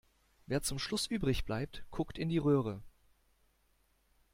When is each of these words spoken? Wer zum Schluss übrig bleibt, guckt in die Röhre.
Wer 0.47 0.63
zum 0.63 0.79
Schluss 0.79 1.05
übrig 1.05 1.45
bleibt, 1.45 1.83
guckt 1.91 2.17
in 2.17 2.27
die 2.27 2.39
Röhre. 2.39 2.81